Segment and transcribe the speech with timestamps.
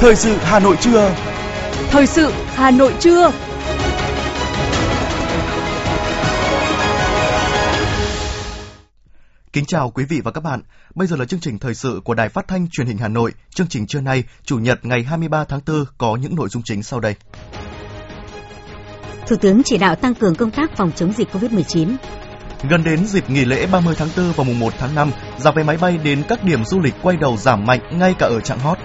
[0.00, 1.14] Thời sự Hà Nội trưa.
[1.90, 3.32] Thời sự Hà Nội trưa.
[9.52, 10.62] Kính chào quý vị và các bạn.
[10.94, 13.32] Bây giờ là chương trình thời sự của Đài Phát thanh Truyền hình Hà Nội.
[13.54, 16.82] Chương trình trưa nay, Chủ nhật ngày 23 tháng 4 có những nội dung chính
[16.82, 17.14] sau đây.
[19.26, 21.96] Thủ tướng chỉ đạo tăng cường công tác phòng chống dịch COVID-19.
[22.62, 25.62] Gần đến dịp nghỉ lễ 30 tháng 4 và mùng 1 tháng 5, giá vé
[25.62, 28.58] máy bay đến các điểm du lịch quay đầu giảm mạnh ngay cả ở trạng
[28.58, 28.78] hot.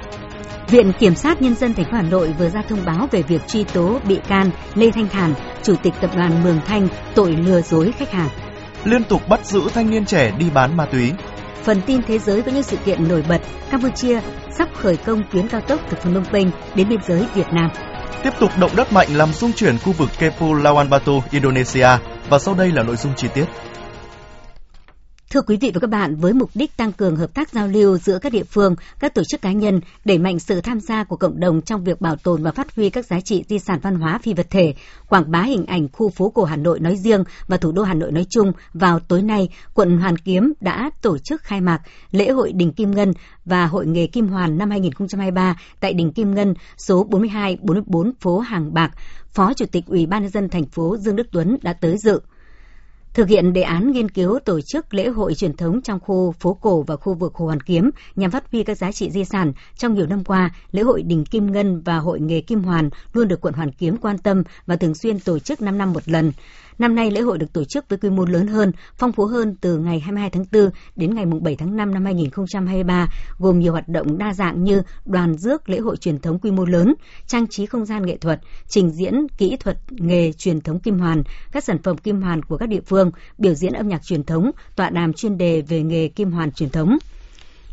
[0.67, 3.47] Viện Kiểm sát Nhân dân thành phố Hà Nội vừa ra thông báo về việc
[3.47, 5.33] truy tố bị can Lê Thanh Thản,
[5.63, 8.29] Chủ tịch Tập đoàn Mường Thanh, tội lừa dối khách hàng.
[8.83, 11.11] Liên tục bắt giữ thanh niên trẻ đi bán ma túy.
[11.63, 14.21] Phần tin thế giới có những sự kiện nổi bật, Campuchia
[14.57, 17.69] sắp khởi công tuyến cao tốc từ Phnom Penh đến biên giới Việt Nam.
[18.23, 21.87] Tiếp tục động đất mạnh làm rung chuyển khu vực Kepulauan Batu, Indonesia
[22.29, 23.45] và sau đây là nội dung chi tiết.
[25.33, 27.97] Thưa quý vị và các bạn, với mục đích tăng cường hợp tác giao lưu
[27.97, 31.15] giữa các địa phương, các tổ chức cá nhân, đẩy mạnh sự tham gia của
[31.15, 33.95] cộng đồng trong việc bảo tồn và phát huy các giá trị di sản văn
[33.95, 34.73] hóa phi vật thể,
[35.09, 37.93] quảng bá hình ảnh khu phố cổ Hà Nội nói riêng và thủ đô Hà
[37.93, 42.29] Nội nói chung, vào tối nay, quận Hoàn Kiếm đã tổ chức khai mạc lễ
[42.29, 43.13] hội Đình Kim Ngân
[43.45, 48.73] và Hội nghề Kim Hoàn năm 2023 tại Đình Kim Ngân số 42-44 phố Hàng
[48.73, 48.91] Bạc.
[49.31, 52.19] Phó Chủ tịch Ủy ban nhân dân thành phố Dương Đức Tuấn đã tới dự.
[53.13, 56.53] Thực hiện đề án nghiên cứu tổ chức lễ hội truyền thống trong khu phố
[56.53, 59.53] cổ và khu vực Hồ Hoàn Kiếm nhằm phát huy các giá trị di sản,
[59.77, 63.27] trong nhiều năm qua, lễ hội Đình Kim Ngân và Hội nghề Kim Hoàn luôn
[63.27, 66.31] được quận Hoàn Kiếm quan tâm và thường xuyên tổ chức 5 năm một lần.
[66.79, 69.55] Năm nay lễ hội được tổ chức với quy mô lớn hơn, phong phú hơn
[69.61, 73.07] từ ngày 22 tháng 4 đến ngày 7 tháng 5 năm 2023,
[73.37, 76.65] gồm nhiều hoạt động đa dạng như đoàn rước lễ hội truyền thống quy mô
[76.65, 76.93] lớn,
[77.27, 81.23] trang trí không gian nghệ thuật, trình diễn kỹ thuật nghề truyền thống kim hoàn,
[81.51, 84.51] các sản phẩm kim hoàn của các địa phương, biểu diễn âm nhạc truyền thống,
[84.75, 86.97] tọa đàm chuyên đề về nghề kim hoàn truyền thống.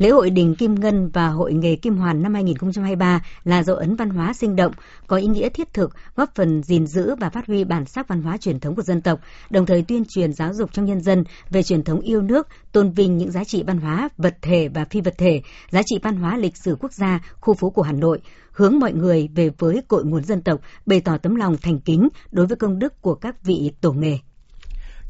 [0.01, 3.97] Lễ hội Đình Kim Ngân và Hội nghề Kim Hoàn năm 2023 là dấu ấn
[3.97, 4.73] văn hóa sinh động,
[5.07, 8.23] có ý nghĩa thiết thực, góp phần gìn giữ và phát huy bản sắc văn
[8.23, 9.21] hóa truyền thống của dân tộc,
[9.51, 12.93] đồng thời tuyên truyền giáo dục trong nhân dân về truyền thống yêu nước, tôn
[12.93, 16.17] vinh những giá trị văn hóa vật thể và phi vật thể, giá trị văn
[16.17, 18.21] hóa lịch sử quốc gia, khu phố của Hà Nội,
[18.53, 22.09] hướng mọi người về với cội nguồn dân tộc, bày tỏ tấm lòng thành kính
[22.31, 24.19] đối với công đức của các vị tổ nghề.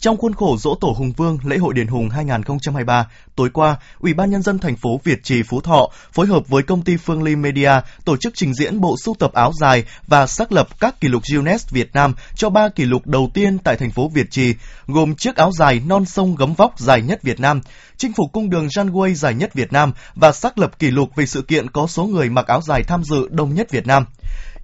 [0.01, 3.07] Trong khuôn khổ dỗ tổ Hùng Vương lễ hội Đền Hùng 2023,
[3.37, 6.63] tối qua, Ủy ban nhân dân thành phố Việt Trì Phú Thọ phối hợp với
[6.63, 7.73] công ty Phương Ly Media
[8.05, 11.23] tổ chức trình diễn bộ sưu tập áo dài và xác lập các kỷ lục
[11.33, 14.55] Guinness Việt Nam cho ba kỷ lục đầu tiên tại thành phố Việt Trì,
[14.87, 17.61] gồm chiếc áo dài non sông gấm vóc dài nhất Việt Nam,
[17.97, 21.27] chinh phục cung đường Runway dài nhất Việt Nam và xác lập kỷ lục về
[21.27, 24.05] sự kiện có số người mặc áo dài tham dự đông nhất Việt Nam.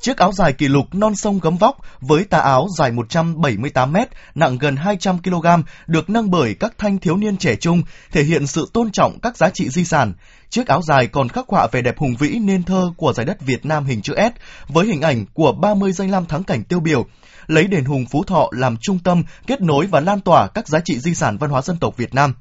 [0.00, 4.08] Chiếc áo dài kỷ lục non sông gấm vóc với tà áo dài 178 mét
[4.34, 5.46] nặng gần 200 kg
[5.86, 9.36] được nâng bởi các thanh thiếu niên trẻ trung, thể hiện sự tôn trọng các
[9.36, 10.12] giá trị di sản.
[10.50, 13.40] Chiếc áo dài còn khắc họa vẻ đẹp hùng vĩ nên thơ của giải đất
[13.40, 16.80] Việt Nam hình chữ S với hình ảnh của 30 danh lam thắng cảnh tiêu
[16.80, 17.06] biểu,
[17.46, 20.80] lấy đền hùng Phú Thọ làm trung tâm, kết nối và lan tỏa các giá
[20.80, 22.34] trị di sản văn hóa dân tộc Việt Nam.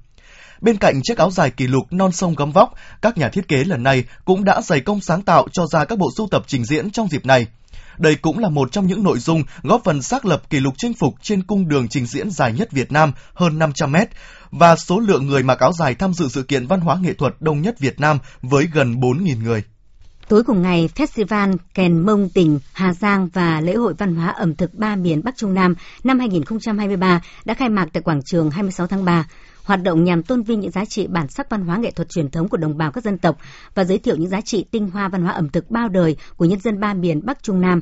[0.61, 3.63] Bên cạnh chiếc áo dài kỷ lục non sông gấm vóc, các nhà thiết kế
[3.63, 6.66] lần này cũng đã dày công sáng tạo cho ra các bộ sưu tập trình
[6.66, 7.47] diễn trong dịp này.
[7.97, 10.93] Đây cũng là một trong những nội dung góp phần xác lập kỷ lục chinh
[10.93, 14.09] phục trên cung đường trình diễn dài nhất Việt Nam hơn 500 mét
[14.51, 17.35] và số lượng người mặc áo dài tham dự sự kiện văn hóa nghệ thuật
[17.39, 19.63] đông nhất Việt Nam với gần 4.000 người.
[20.27, 24.55] Tối cùng ngày, Festival Kèn Mông tỉnh Hà Giang và lễ hội văn hóa ẩm
[24.55, 28.87] thực ba miền Bắc Trung Nam năm 2023 đã khai mạc tại quảng trường 26
[28.87, 29.25] tháng 3
[29.65, 32.29] hoạt động nhằm tôn vinh những giá trị bản sắc văn hóa nghệ thuật truyền
[32.29, 33.37] thống của đồng bào các dân tộc
[33.75, 36.45] và giới thiệu những giá trị tinh hoa văn hóa ẩm thực bao đời của
[36.45, 37.81] nhân dân ba miền Bắc Trung Nam.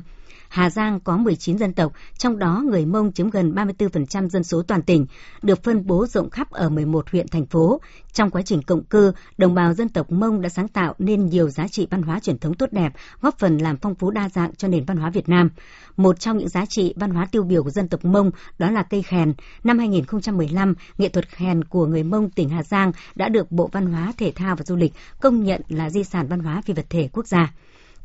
[0.54, 4.62] Hà Giang có 19 dân tộc, trong đó người Mông chiếm gần 34% dân số
[4.62, 5.06] toàn tỉnh,
[5.42, 7.80] được phân bố rộng khắp ở 11 huyện thành phố.
[8.12, 11.50] Trong quá trình cộng cư, đồng bào dân tộc Mông đã sáng tạo nên nhiều
[11.50, 14.54] giá trị văn hóa truyền thống tốt đẹp, góp phần làm phong phú đa dạng
[14.54, 15.50] cho nền văn hóa Việt Nam.
[15.96, 18.82] Một trong những giá trị văn hóa tiêu biểu của dân tộc Mông đó là
[18.82, 19.32] cây khèn.
[19.64, 23.86] Năm 2015, nghệ thuật khèn của người Mông tỉnh Hà Giang đã được Bộ Văn
[23.86, 26.86] hóa, Thể thao và Du lịch công nhận là di sản văn hóa phi vật
[26.90, 27.52] thể quốc gia.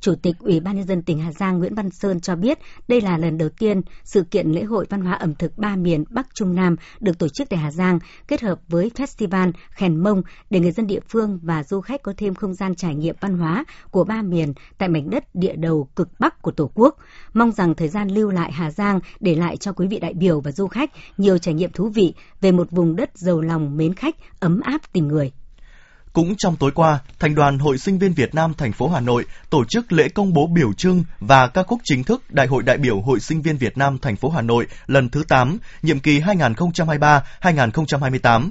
[0.01, 3.01] Chủ tịch Ủy ban nhân dân tỉnh Hà Giang Nguyễn Văn Sơn cho biết đây
[3.01, 6.27] là lần đầu tiên sự kiện lễ hội văn hóa ẩm thực ba miền Bắc
[6.33, 10.59] Trung Nam được tổ chức tại Hà Giang kết hợp với festival Khèn Mông để
[10.59, 13.65] người dân địa phương và du khách có thêm không gian trải nghiệm văn hóa
[13.91, 16.97] của ba miền tại mảnh đất địa đầu cực Bắc của Tổ quốc.
[17.33, 20.41] Mong rằng thời gian lưu lại Hà Giang để lại cho quý vị đại biểu
[20.41, 23.93] và du khách nhiều trải nghiệm thú vị về một vùng đất giàu lòng mến
[23.93, 25.31] khách, ấm áp tình người.
[26.13, 29.25] Cũng trong tối qua, Thành đoàn Hội Sinh viên Việt Nam thành phố Hà Nội
[29.49, 32.77] tổ chức lễ công bố biểu trưng và ca khúc chính thức Đại hội đại
[32.77, 36.19] biểu Hội Sinh viên Việt Nam thành phố Hà Nội lần thứ 8, nhiệm kỳ
[36.19, 38.49] 2023-2028.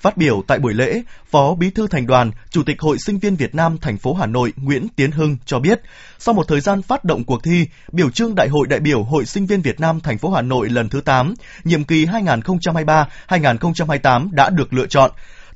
[0.00, 3.36] Phát biểu tại buổi lễ, Phó Bí thư Thành đoàn, Chủ tịch Hội Sinh viên
[3.36, 5.80] Việt Nam thành phố Hà Nội Nguyễn Tiến Hưng cho biết,
[6.18, 9.26] sau một thời gian phát động cuộc thi, biểu trưng Đại hội đại biểu Hội
[9.26, 11.34] Sinh viên Việt Nam thành phố Hà Nội lần thứ 8,
[11.64, 15.10] nhiệm kỳ 2023-2028 đã được lựa chọn.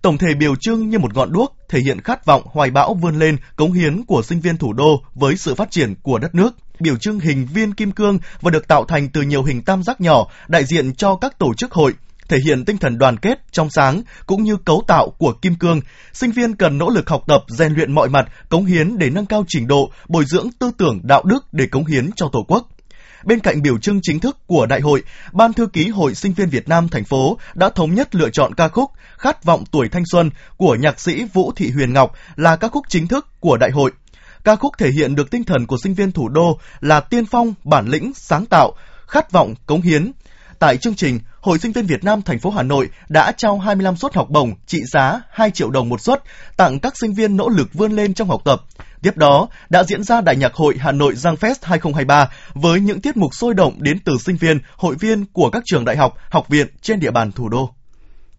[0.04, 3.18] Tổng thể biểu trưng như một ngọn đuốc thể hiện khát vọng hoài bão vươn
[3.18, 6.50] lên cống hiến của sinh viên thủ đô với sự phát triển của đất nước.
[6.80, 10.00] Biểu trưng hình viên kim cương và được tạo thành từ nhiều hình tam giác
[10.00, 11.94] nhỏ đại diện cho các tổ chức hội,
[12.28, 15.80] thể hiện tinh thần đoàn kết, trong sáng cũng như cấu tạo của kim cương.
[16.12, 19.26] Sinh viên cần nỗ lực học tập, rèn luyện mọi mặt, cống hiến để nâng
[19.26, 22.68] cao trình độ, bồi dưỡng tư tưởng, đạo đức để cống hiến cho Tổ quốc.
[23.24, 26.48] Bên cạnh biểu trưng chính thức của đại hội, Ban thư ký Hội Sinh viên
[26.48, 30.02] Việt Nam thành phố đã thống nhất lựa chọn ca khúc Khát vọng tuổi thanh
[30.06, 33.70] xuân của nhạc sĩ Vũ Thị Huyền Ngọc là ca khúc chính thức của đại
[33.70, 33.92] hội.
[34.44, 37.54] Ca khúc thể hiện được tinh thần của sinh viên thủ đô là tiên phong,
[37.64, 38.72] bản lĩnh, sáng tạo,
[39.06, 40.12] khát vọng, cống hiến.
[40.58, 43.96] Tại chương trình, Hội Sinh viên Việt Nam thành phố Hà Nội đã trao 25
[43.96, 46.22] suất học bổng trị giá 2 triệu đồng một suất
[46.56, 48.62] tặng các sinh viên nỗ lực vươn lên trong học tập.
[49.04, 53.00] Tiếp đó, đã diễn ra Đại nhạc hội Hà Nội Giang Fest 2023 với những
[53.00, 56.14] tiết mục sôi động đến từ sinh viên, hội viên của các trường đại học,
[56.30, 57.70] học viện trên địa bàn thủ đô.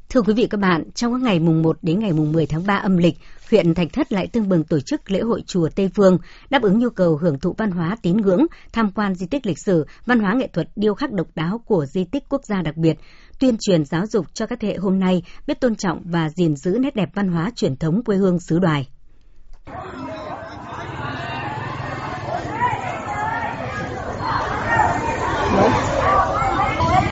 [0.09, 2.65] Thưa quý vị các bạn, trong các ngày mùng 1 đến ngày mùng 10 tháng
[2.65, 3.15] 3 âm lịch,
[3.49, 6.17] huyện Thạch Thất lại tương bừng tổ chức lễ hội chùa Tây Phương,
[6.49, 9.59] đáp ứng nhu cầu hưởng thụ văn hóa tín ngưỡng, tham quan di tích lịch
[9.65, 12.77] sử, văn hóa nghệ thuật điêu khắc độc đáo của di tích quốc gia đặc
[12.77, 12.99] biệt,
[13.39, 16.55] tuyên truyền giáo dục cho các thế hệ hôm nay biết tôn trọng và gìn
[16.55, 18.87] giữ nét đẹp văn hóa truyền thống quê hương xứ đoài.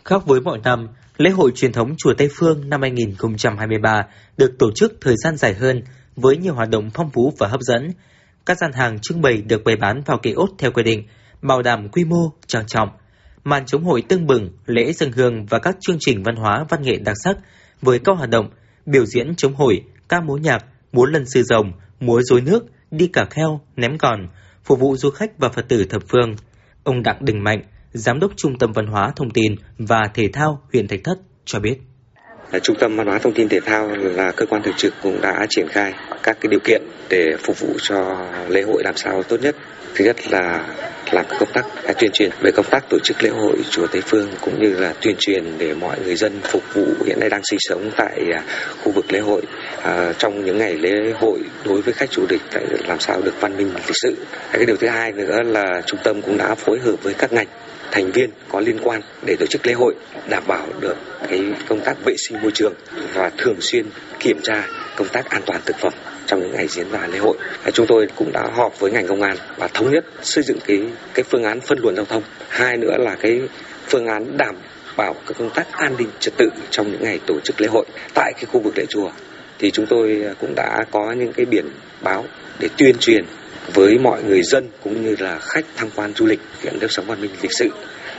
[0.06, 4.02] Khác với mọi năm, lễ hội truyền thống Chùa Tây Phương năm 2023
[4.38, 5.82] được tổ chức thời gian dài hơn
[6.16, 7.92] với nhiều hoạt động phong phú và hấp dẫn.
[8.46, 11.08] Các gian hàng trưng bày được bày bán vào kỳ ốt theo quy định,
[11.42, 12.90] bảo đảm quy mô, trang trọng.
[13.44, 16.82] Màn chống hội tưng bừng, lễ dân hương và các chương trình văn hóa văn
[16.82, 17.38] nghệ đặc sắc
[17.82, 18.50] với các hoạt động
[18.86, 23.08] biểu diễn chống hội, ca múa nhạc, múa lân sư rồng, múa rối nước, đi
[23.08, 24.28] cả kheo, ném còn,
[24.64, 26.36] phục vụ du khách và Phật tử thập phương.
[26.84, 27.62] Ông Đặng Đình Mạnh,
[27.94, 31.60] Giám đốc Trung tâm Văn hóa Thông tin và Thể thao huyện Thạch Thất cho
[31.60, 31.76] biết.
[32.52, 35.22] Ờ, trung tâm Văn hóa Thông tin Thể thao là cơ quan thường trực cũng
[35.22, 35.94] đã triển khai
[36.24, 39.56] các cái điều kiện để phục vụ cho lễ hội làm sao tốt nhất.
[39.96, 40.68] Thứ nhất là
[41.12, 44.02] làm công tác à, tuyên truyền về công tác tổ chức lễ hội chùa Tây
[44.06, 47.42] Phương cũng như là tuyên truyền để mọi người dân phục vụ hiện nay đang
[47.44, 48.44] sinh sống tại à,
[48.84, 49.42] khu vực lễ hội
[49.84, 52.42] à, trong những ngày lễ hội đối với khách du lịch
[52.88, 54.16] làm sao được văn minh lịch sự.
[54.52, 57.48] Cái điều thứ hai nữa là trung tâm cũng đã phối hợp với các ngành
[57.94, 59.96] thành viên có liên quan để tổ chức lễ hội,
[60.30, 60.96] đảm bảo được
[61.30, 62.74] cái công tác vệ sinh môi trường
[63.14, 63.86] và thường xuyên
[64.20, 65.94] kiểm tra công tác an toàn thực phẩm
[66.26, 67.38] trong những ngày diễn ra lễ hội.
[67.64, 70.58] À, chúng tôi cũng đã họp với ngành công an và thống nhất xây dựng
[70.68, 70.82] cái
[71.14, 72.24] cái phương án phân luồng giao thông.
[72.50, 73.42] Hai nữa là cái
[73.88, 74.56] phương án đảm
[74.98, 77.86] bảo các công tác an ninh trật tự trong những ngày tổ chức lễ hội
[78.14, 79.12] tại cái khu vực lễ chùa
[79.60, 81.66] thì chúng tôi cũng đã có những cái biển
[82.02, 82.26] báo
[82.60, 83.26] để tuyên truyền
[83.74, 87.06] với mọi người dân cũng như là khách tham quan du lịch hiện nếp sống
[87.08, 87.70] văn minh lịch sự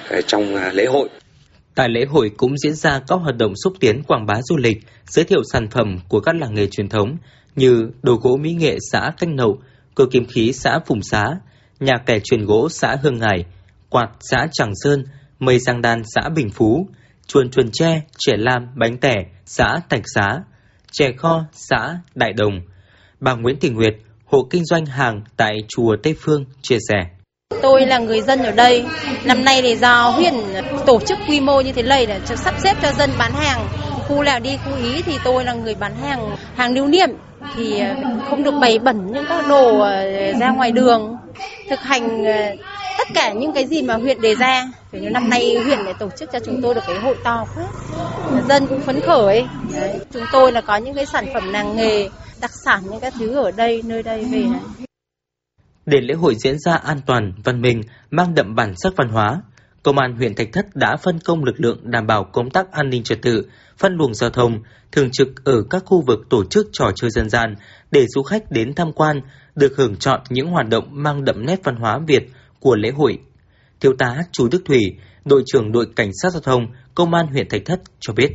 [0.08, 1.08] ờ, trong à, lễ hội.
[1.74, 4.76] Tại lễ hội cũng diễn ra các hoạt động xúc tiến quảng bá du lịch,
[5.06, 7.16] giới thiệu sản phẩm của các làng nghề truyền thống
[7.56, 9.58] như đồ gỗ mỹ nghệ xã Canh Nậu,
[9.94, 11.24] cơ kim khí xã Phùng Xá,
[11.80, 13.44] nhà kẻ truyền gỗ xã Hương Ngải,
[13.90, 15.04] quạt xã Tràng Sơn,
[15.38, 16.88] mây giang đan xã Bình Phú,
[17.26, 19.14] chuồn chuồn tre, trẻ lam, bánh tẻ
[19.46, 20.40] xã Thạch Xá,
[20.92, 22.60] chè kho xã Đại Đồng.
[23.20, 23.94] Bà Nguyễn Thị Nguyệt,
[24.34, 27.04] hộ kinh doanh hàng tại chùa Tây Phương chia sẻ.
[27.62, 28.84] Tôi là người dân ở đây.
[29.24, 30.34] Năm nay thì do huyện
[30.86, 33.66] tổ chức quy mô như thế này để sắp xếp cho dân bán hàng.
[34.08, 37.08] Khu nào đi, khu ý thì tôi là người bán hàng hàng lưu niệm
[37.56, 37.94] thì ờ,
[38.30, 41.16] không được bày bẩn những các đồ ờ, ra ngoài đường.
[41.70, 42.32] Thực hành ờ,
[42.98, 44.64] tất cả những cái gì mà huyện đề ra.
[44.92, 47.64] thì năm nay huyện để tổ chức cho chúng tôi được cái hội to quá.
[48.48, 49.44] Dân cũng phấn khởi.
[49.74, 49.98] Đấy.
[50.12, 52.08] Chúng tôi là có những cái sản phẩm làng nghề
[52.44, 54.60] đặc sản những các thứ ở đây nơi đây về này.
[55.86, 59.42] Để lễ hội diễn ra an toàn, văn minh, mang đậm bản sắc văn hóa,
[59.82, 62.90] Công an huyện Thạch Thất đã phân công lực lượng đảm bảo công tác an
[62.90, 63.46] ninh trật tự,
[63.78, 67.30] phân luồng giao thông, thường trực ở các khu vực tổ chức trò chơi dân
[67.30, 67.54] gian
[67.90, 69.20] để du khách đến tham quan
[69.54, 73.18] được hưởng chọn những hoạt động mang đậm nét văn hóa Việt của lễ hội.
[73.80, 74.80] Thiếu tá Chú Đức Thủy,
[75.24, 78.30] đội trưởng đội cảnh sát giao thông, công an huyện Thạch Thất cho biết.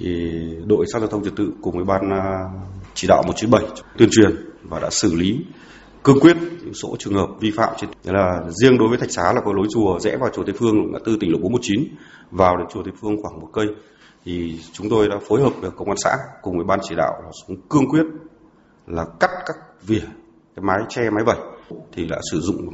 [0.00, 0.30] Thì
[0.66, 2.24] đội sát giao thông trật tự cùng với ban à,
[3.00, 4.30] chỉ đạo 197 tuyên truyền
[4.62, 5.44] và đã xử lý
[6.02, 7.90] cương quyết những số trường hợp vi phạm trên.
[8.04, 10.92] Là riêng đối với thạch xá là có lối chùa rẽ vào chùa Tây Phương
[10.92, 11.96] ngã tư tỉnh lộ 419
[12.30, 13.66] vào đến chùa Tây Phương khoảng một cây.
[14.24, 17.12] Thì chúng tôi đã phối hợp với công an xã cùng với ban chỉ đạo
[17.24, 18.04] là xuống cương quyết
[18.86, 20.04] là cắt các vỉa,
[20.56, 21.38] cái mái che mái vẩy
[21.92, 22.68] thì đã sử dụng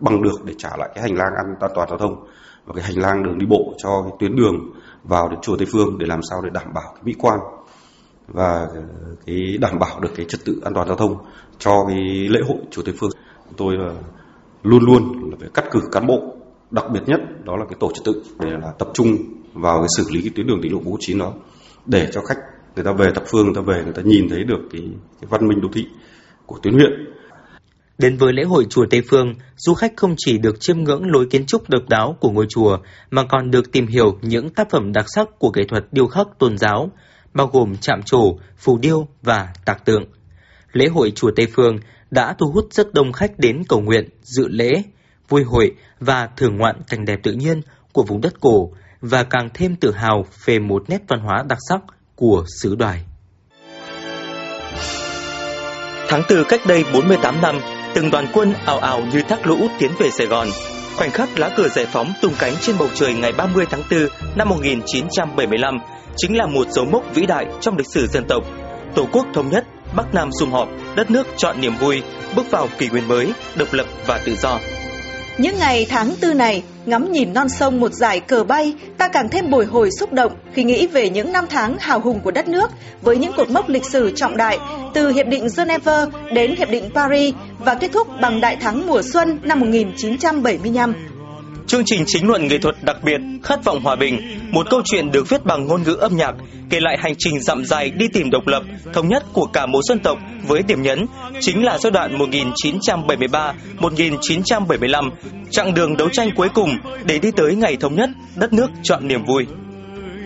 [0.00, 2.26] bằng được để trả lại cái hành lang an toàn giao thông.
[2.64, 4.54] Và cái hành lang đường đi bộ cho cái tuyến đường
[5.04, 7.38] vào đến chùa Tây Phương để làm sao để đảm bảo cái mỹ quan
[8.30, 8.68] và
[9.26, 11.16] cái đảm bảo được cái trật tự an toàn giao thông
[11.58, 13.10] cho cái lễ hội chùa Tây Phương.
[13.56, 13.94] Tôi là
[14.62, 16.36] luôn luôn là phải cắt cử cán bộ
[16.70, 19.16] đặc biệt nhất đó là cái tổ trật tự để là tập trung
[19.54, 21.32] vào cái xử lý cái tuyến đường tỉnh lộ 49 đó
[21.86, 22.38] để cho khách
[22.76, 24.82] người ta về thập phương người ta về người ta nhìn thấy được cái,
[25.20, 25.86] cái văn minh đô thị
[26.46, 26.90] của tuyến huyện
[27.98, 31.26] Đến với lễ hội chùa Tây Phương, du khách không chỉ được chiêm ngưỡng lối
[31.26, 32.78] kiến trúc độc đáo của ngôi chùa,
[33.10, 36.26] mà còn được tìm hiểu những tác phẩm đặc sắc của nghệ thuật điêu khắc
[36.38, 36.90] tôn giáo,
[37.34, 40.04] bao gồm chạm trổ, phù điêu và tạc tượng.
[40.72, 41.78] Lễ hội chùa Tây Phương
[42.10, 44.70] đã thu hút rất đông khách đến cầu nguyện, dự lễ,
[45.28, 47.60] vui hội và thưởng ngoạn cảnh đẹp tự nhiên
[47.92, 48.70] của vùng đất cổ
[49.00, 51.80] và càng thêm tự hào về một nét văn hóa đặc sắc
[52.14, 53.04] của xứ đoài.
[56.08, 57.60] Tháng 4 cách đây 48 năm,
[57.94, 60.48] từng đoàn quân ảo ảo như thác lũ tiến về Sài Gòn.
[60.96, 64.00] Khoảnh khắc lá cờ giải phóng tung cánh trên bầu trời ngày 30 tháng 4
[64.36, 65.78] năm 1975
[66.16, 68.44] chính là một dấu mốc vĩ đại trong lịch sử dân tộc.
[68.94, 69.64] Tổ quốc thống nhất,
[69.96, 72.02] Bắc Nam sum họp, đất nước chọn niềm vui,
[72.36, 74.58] bước vào kỷ nguyên mới, độc lập và tự do.
[75.38, 79.28] Những ngày tháng tư này, ngắm nhìn non sông một dải cờ bay, ta càng
[79.28, 82.48] thêm bồi hồi xúc động khi nghĩ về những năm tháng hào hùng của đất
[82.48, 82.70] nước
[83.02, 84.58] với những cột mốc lịch sử trọng đại
[84.94, 89.02] từ Hiệp định Geneva đến Hiệp định Paris và kết thúc bằng đại thắng mùa
[89.02, 90.94] xuân năm 1975.
[91.70, 94.20] Chương trình chính luận nghệ thuật đặc biệt Khát vọng hòa bình,
[94.52, 96.34] một câu chuyện được viết bằng ngôn ngữ âm nhạc,
[96.70, 98.62] kể lại hành trình dặm dài đi tìm độc lập,
[98.92, 101.06] thống nhất của cả một dân tộc với điểm nhấn
[101.40, 102.18] chính là giai đoạn
[103.78, 105.10] 1973-1975,
[105.50, 106.70] chặng đường đấu tranh cuối cùng
[107.04, 109.46] để đi tới ngày thống nhất, đất nước chọn niềm vui.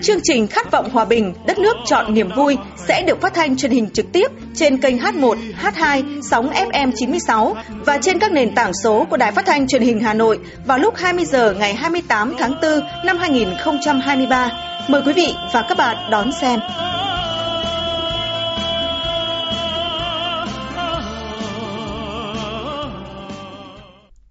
[0.04, 2.56] Chương trình Khát vọng hòa bình, đất nước chọn niềm vui
[2.88, 7.56] sẽ được phát thanh truyền hình trực tiếp trên kênh H1, H2, sóng FM 96
[7.86, 10.78] và trên các nền tảng số của Đài Phát thanh Truyền hình Hà Nội vào
[10.78, 14.50] lúc 20 giờ ngày 28 tháng 4 năm 2023.
[14.88, 16.60] Mời quý vị và các bạn đón xem.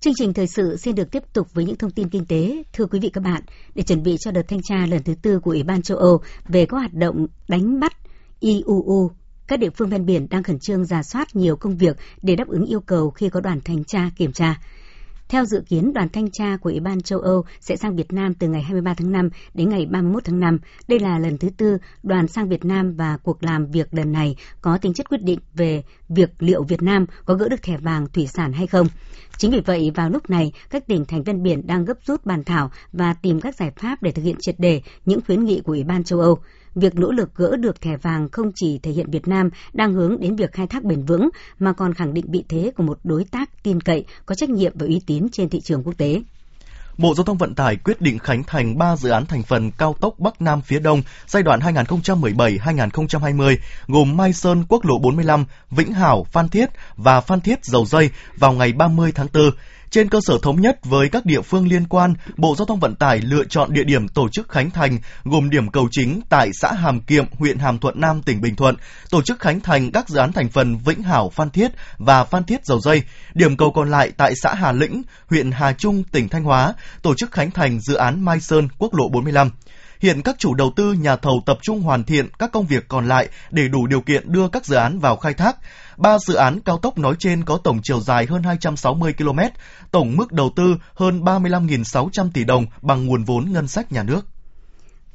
[0.03, 2.63] Chương trình thời sự xin được tiếp tục với những thông tin kinh tế.
[2.73, 3.41] Thưa quý vị các bạn,
[3.75, 6.21] để chuẩn bị cho đợt thanh tra lần thứ tư của Ủy ban châu Âu
[6.47, 7.93] về các hoạt động đánh bắt
[8.39, 9.11] IUU,
[9.47, 12.47] các địa phương ven biển đang khẩn trương giả soát nhiều công việc để đáp
[12.47, 14.55] ứng yêu cầu khi có đoàn thanh tra kiểm tra.
[15.29, 18.33] Theo dự kiến, đoàn thanh tra của Ủy ban châu Âu sẽ sang Việt Nam
[18.33, 20.59] từ ngày 23 tháng 5 đến ngày 31 tháng 5.
[20.87, 24.35] Đây là lần thứ tư đoàn sang Việt Nam và cuộc làm việc lần này
[24.61, 28.07] có tính chất quyết định về việc liệu Việt Nam có gỡ được thẻ vàng
[28.13, 28.87] thủy sản hay không.
[29.37, 32.43] Chính vì vậy, vào lúc này, các tỉnh thành ven biển đang gấp rút bàn
[32.43, 35.71] thảo và tìm các giải pháp để thực hiện triệt đề những khuyến nghị của
[35.71, 36.39] Ủy ban châu Âu.
[36.75, 40.19] Việc nỗ lực gỡ được thẻ vàng không chỉ thể hiện Việt Nam đang hướng
[40.19, 43.23] đến việc khai thác bền vững, mà còn khẳng định vị thế của một đối
[43.23, 46.21] tác tin cậy, có trách nhiệm và uy tín trên thị trường quốc tế.
[46.97, 49.95] Bộ Giao thông Vận tải quyết định khánh thành 3 dự án thành phần cao
[49.99, 53.55] tốc Bắc Nam phía Đông giai đoạn 2017-2020
[53.87, 58.09] gồm Mai Sơn Quốc lộ 45, Vĩnh Hảo, Phan Thiết và Phan Thiết Dầu Dây
[58.37, 59.51] vào ngày 30 tháng 4.
[59.93, 62.95] Trên cơ sở thống nhất với các địa phương liên quan, Bộ Giao thông Vận
[62.95, 66.71] tải lựa chọn địa điểm tổ chức khánh thành gồm điểm cầu chính tại xã
[66.71, 68.75] Hàm Kiệm, huyện Hàm Thuận Nam, tỉnh Bình Thuận,
[69.09, 72.43] tổ chức khánh thành các dự án thành phần Vĩnh Hảo, Phan Thiết và Phan
[72.43, 73.01] Thiết Dầu Dây.
[73.33, 77.15] Điểm cầu còn lại tại xã Hà Lĩnh, huyện Hà Trung, tỉnh Thanh Hóa, tổ
[77.15, 79.49] chức khánh thành dự án Mai Sơn, quốc lộ 45.
[80.03, 83.07] Hiện các chủ đầu tư nhà thầu tập trung hoàn thiện các công việc còn
[83.07, 85.57] lại để đủ điều kiện đưa các dự án vào khai thác.
[85.97, 89.39] Ba dự án cao tốc nói trên có tổng chiều dài hơn 260 km,
[89.91, 94.21] tổng mức đầu tư hơn 35.600 tỷ đồng bằng nguồn vốn ngân sách nhà nước.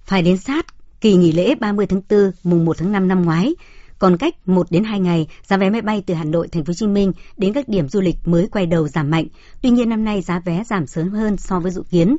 [0.05, 0.67] Phải đến sát
[1.01, 3.55] kỳ nghỉ lễ 30 tháng 4, mùng 1 tháng 5 năm ngoái,
[3.99, 6.71] còn cách 1 đến 2 ngày, giá vé máy bay từ Hà Nội, Thành phố
[6.71, 9.27] Hồ Chí Minh đến các điểm du lịch mới quay đầu giảm mạnh.
[9.63, 12.17] Tuy nhiên năm nay giá vé giảm sớm hơn so với dự kiến.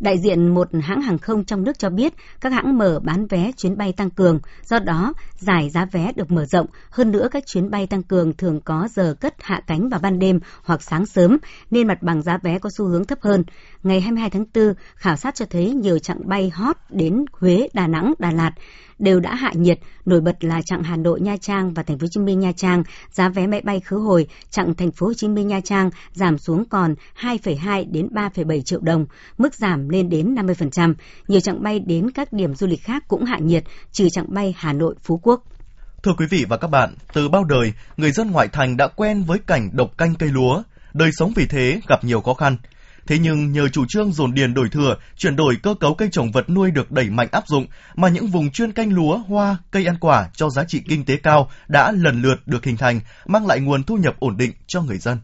[0.00, 3.52] Đại diện một hãng hàng không trong nước cho biết các hãng mở bán vé
[3.56, 6.66] chuyến bay tăng cường, do đó giải giá vé được mở rộng.
[6.90, 10.18] Hơn nữa các chuyến bay tăng cường thường có giờ cất hạ cánh vào ban
[10.18, 11.38] đêm hoặc sáng sớm,
[11.70, 13.44] nên mặt bằng giá vé có xu hướng thấp hơn.
[13.82, 17.86] Ngày 22 tháng 4, khảo sát cho thấy nhiều chặng bay hot đến Huế, Đà
[17.86, 18.52] Nẵng, Đà Lạt
[18.98, 22.04] đều đã hạ nhiệt, nổi bật là chặng Hà Nội Nha Trang và Thành phố
[22.04, 25.14] Hồ Chí Minh Nha Trang, giá vé máy bay khứ hồi chặng Thành phố Hồ
[25.14, 29.06] Chí Minh Nha Trang giảm xuống còn 2,2 đến 3,7 triệu đồng,
[29.38, 30.94] mức giảm lên đến 50%.
[31.28, 34.54] Nhiều chặng bay đến các điểm du lịch khác cũng hạ nhiệt, trừ chặng bay
[34.58, 35.42] Hà Nội Phú Quốc.
[36.02, 39.22] Thưa quý vị và các bạn, từ bao đời, người dân ngoại thành đã quen
[39.22, 40.62] với cảnh độc canh cây lúa,
[40.94, 42.56] đời sống vì thế gặp nhiều khó khăn.
[43.06, 46.32] Thế nhưng nhờ chủ trương dồn điền đổi thừa, chuyển đổi cơ cấu cây trồng
[46.32, 49.86] vật nuôi được đẩy mạnh áp dụng, mà những vùng chuyên canh lúa, hoa, cây
[49.86, 53.46] ăn quả cho giá trị kinh tế cao đã lần lượt được hình thành, mang
[53.46, 55.18] lại nguồn thu nhập ổn định cho người dân.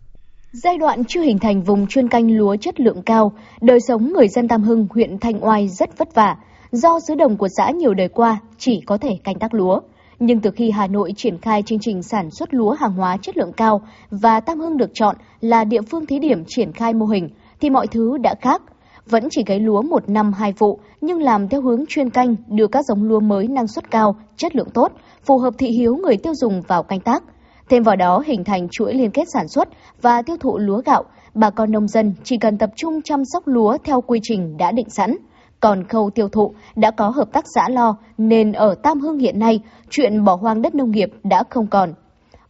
[0.53, 4.29] Giai đoạn chưa hình thành vùng chuyên canh lúa chất lượng cao, đời sống người
[4.29, 6.37] dân Tam Hưng, huyện Thanh Oai rất vất vả,
[6.73, 9.81] do xứ đồng của xã nhiều đời qua chỉ có thể canh tác lúa.
[10.19, 13.37] Nhưng từ khi Hà Nội triển khai chương trình sản xuất lúa hàng hóa chất
[13.37, 17.07] lượng cao và Tam Hưng được chọn là địa phương thí điểm triển khai mô
[17.07, 17.29] hình,
[17.63, 18.63] thì mọi thứ đã khác.
[19.07, 22.67] Vẫn chỉ cấy lúa một năm hai vụ, nhưng làm theo hướng chuyên canh, đưa
[22.67, 24.93] các giống lúa mới năng suất cao, chất lượng tốt,
[25.25, 27.23] phù hợp thị hiếu người tiêu dùng vào canh tác.
[27.69, 29.69] Thêm vào đó hình thành chuỗi liên kết sản xuất
[30.01, 31.05] và tiêu thụ lúa gạo,
[31.35, 34.73] bà con nông dân chỉ cần tập trung chăm sóc lúa theo quy trình đã
[34.73, 35.17] định sẵn.
[35.61, 39.39] Còn khâu tiêu thụ đã có hợp tác xã lo nên ở Tam Hưng hiện
[39.39, 41.95] nay chuyện bỏ hoang đất nông nghiệp đã không còn.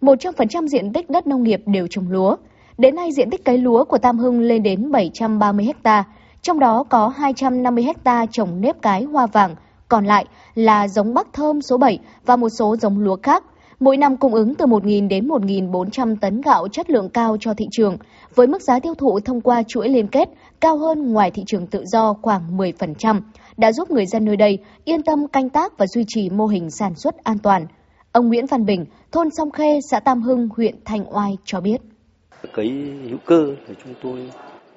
[0.00, 2.36] 100% diện tích đất nông nghiệp đều trồng lúa.
[2.78, 6.04] Đến nay diện tích cấy lúa của Tam Hưng lên đến 730 ha,
[6.42, 9.54] trong đó có 250 ha trồng nếp cái hoa vàng,
[9.88, 10.24] còn lại
[10.54, 13.44] là giống bắc thơm số 7 và một số giống lúa khác.
[13.80, 17.66] Mỗi năm cung ứng từ 1.000 đến 1.400 tấn gạo chất lượng cao cho thị
[17.70, 17.96] trường,
[18.34, 20.28] với mức giá tiêu thụ thông qua chuỗi liên kết
[20.60, 23.20] cao hơn ngoài thị trường tự do khoảng 10%,
[23.56, 26.70] đã giúp người dân nơi đây yên tâm canh tác và duy trì mô hình
[26.70, 27.66] sản xuất an toàn.
[28.12, 31.91] Ông Nguyễn Văn Bình, thôn Song Khê, xã Tam Hưng, huyện Thanh Oai cho biết.
[32.52, 32.68] Cấy
[33.08, 34.30] hữu cơ thì chúng tôi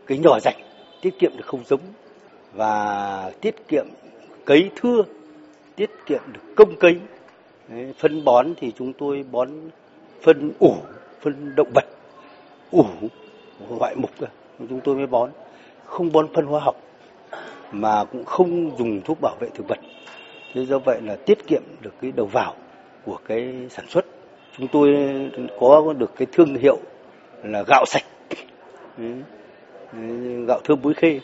[0.06, 0.56] cấy nhỏ rạch,
[1.02, 1.82] tiết kiệm được không giống
[2.54, 3.86] và tiết kiệm
[4.46, 5.02] cấy thưa,
[5.76, 7.00] tiết kiệm được công cấy.
[7.68, 9.50] Đấy, phân bón thì chúng tôi bón
[10.22, 10.76] phân ủ,
[11.22, 11.86] phân động vật,
[12.72, 12.86] ủ
[13.80, 14.12] loại mục
[14.70, 15.30] chúng tôi mới bón,
[15.86, 16.76] không bón phân hóa học
[17.72, 19.80] mà cũng không dùng thuốc bảo vệ thực vật.
[20.54, 22.56] Thế do vậy là tiết kiệm được cái đầu vào
[23.06, 24.06] của cái sản xuất.
[24.58, 24.96] Chúng tôi
[25.60, 26.78] có được cái thương hiệu
[27.52, 28.04] là gạo sạch,
[30.48, 31.20] gạo thơm búi khê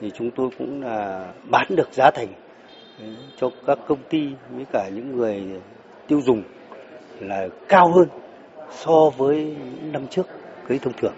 [0.00, 2.28] thì chúng tôi cũng là bán được giá thành
[3.40, 4.18] cho các công ty
[4.50, 5.42] với cả những người
[6.08, 6.42] tiêu dùng
[7.20, 8.08] là cao hơn
[8.70, 10.26] so với năm trước
[10.68, 11.12] cái thông thường.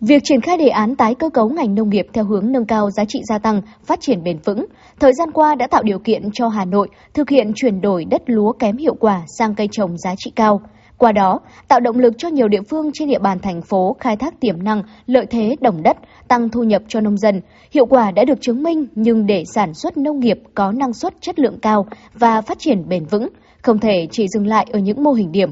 [0.00, 2.90] Việc triển khai đề án tái cơ cấu ngành nông nghiệp theo hướng nâng cao
[2.90, 4.66] giá trị gia tăng, phát triển bền vững,
[5.00, 8.22] thời gian qua đã tạo điều kiện cho Hà Nội thực hiện chuyển đổi đất
[8.26, 10.60] lúa kém hiệu quả sang cây trồng giá trị cao.
[10.98, 14.16] Qua đó, tạo động lực cho nhiều địa phương trên địa bàn thành phố khai
[14.16, 15.96] thác tiềm năng, lợi thế đồng đất,
[16.28, 17.40] tăng thu nhập cho nông dân.
[17.70, 21.14] Hiệu quả đã được chứng minh, nhưng để sản xuất nông nghiệp có năng suất
[21.20, 23.28] chất lượng cao và phát triển bền vững,
[23.62, 25.50] không thể chỉ dừng lại ở những mô hình điểm.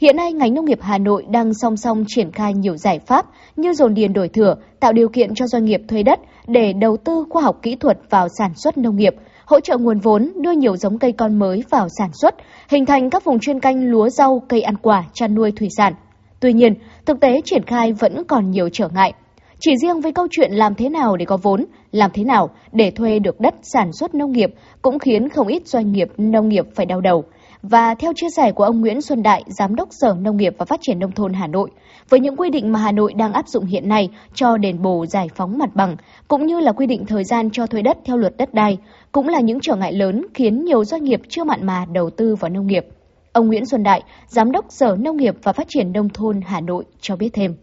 [0.00, 3.26] Hiện nay, ngành nông nghiệp Hà Nội đang song song triển khai nhiều giải pháp
[3.56, 6.96] như dồn điền đổi thửa, tạo điều kiện cho doanh nghiệp thuê đất để đầu
[6.96, 9.14] tư khoa học kỹ thuật vào sản xuất nông nghiệp,
[9.52, 12.34] hỗ trợ nguồn vốn đưa nhiều giống cây con mới vào sản xuất,
[12.68, 15.94] hình thành các vùng chuyên canh lúa rau, cây ăn quả, chăn nuôi thủy sản.
[16.40, 16.74] Tuy nhiên,
[17.06, 19.12] thực tế triển khai vẫn còn nhiều trở ngại.
[19.60, 22.90] Chỉ riêng với câu chuyện làm thế nào để có vốn, làm thế nào để
[22.90, 26.64] thuê được đất sản xuất nông nghiệp cũng khiến không ít doanh nghiệp nông nghiệp
[26.74, 27.24] phải đau đầu.
[27.62, 30.64] Và theo chia sẻ của ông Nguyễn Xuân Đại, Giám đốc Sở Nông nghiệp và
[30.64, 31.70] Phát triển Nông thôn Hà Nội,
[32.08, 35.06] với những quy định mà Hà Nội đang áp dụng hiện nay cho đền bù
[35.06, 35.96] giải phóng mặt bằng,
[36.28, 38.78] cũng như là quy định thời gian cho thuê đất theo luật đất đai,
[39.12, 42.34] cũng là những trở ngại lớn khiến nhiều doanh nghiệp chưa mặn mà đầu tư
[42.34, 42.86] vào nông nghiệp.
[43.32, 46.60] Ông Nguyễn Xuân Đại, Giám đốc Sở Nông nghiệp và Phát triển Nông thôn Hà
[46.60, 47.54] Nội cho biết thêm.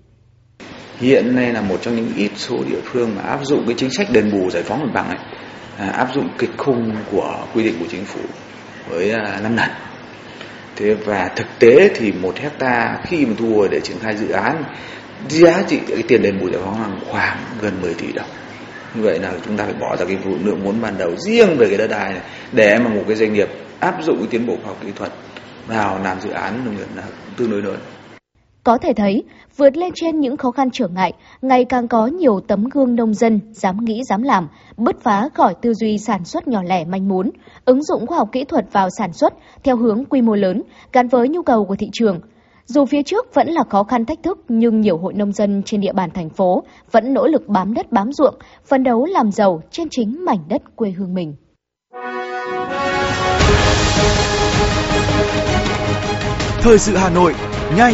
[0.97, 3.89] Hiện nay là một trong những ít số địa phương mà áp dụng cái chính
[3.89, 5.17] sách đền bù giải phóng mặt bằng ấy,
[5.77, 8.21] à, áp dụng kịch khung của quy định của chính phủ
[8.89, 9.88] với à, năm 5 lần
[10.79, 14.29] thế và thực tế thì một hecta khi mà thu hồi để triển khai dự
[14.29, 14.63] án,
[15.29, 18.27] giá trị cái tiền đền bù giải phóng bằng khoảng gần 10 tỷ đồng.
[18.95, 21.67] Như vậy là chúng ta phải bỏ ra cái lượng vốn ban đầu riêng về
[21.67, 24.57] cái đất đai này để mà một cái doanh nghiệp áp dụng cái tiến bộ
[24.63, 25.11] khoa học kỹ thuật
[25.67, 27.03] vào làm dự án nông nghiệp là
[27.37, 27.77] tương đối lớn
[28.63, 29.23] có thể thấy,
[29.57, 33.13] vượt lên trên những khó khăn trở ngại, ngày càng có nhiều tấm gương nông
[33.13, 37.07] dân dám nghĩ dám làm, bứt phá khỏi tư duy sản xuất nhỏ lẻ manh
[37.07, 37.29] mún,
[37.65, 41.07] ứng dụng khoa học kỹ thuật vào sản xuất theo hướng quy mô lớn, gắn
[41.07, 42.19] với nhu cầu của thị trường.
[42.65, 45.81] Dù phía trước vẫn là khó khăn thách thức nhưng nhiều hội nông dân trên
[45.81, 49.61] địa bàn thành phố vẫn nỗ lực bám đất bám ruộng, phấn đấu làm giàu
[49.71, 51.35] trên chính mảnh đất quê hương mình.
[56.61, 57.33] Thời sự Hà Nội,
[57.77, 57.93] nhanh,